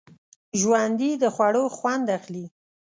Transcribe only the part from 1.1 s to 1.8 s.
د خوړو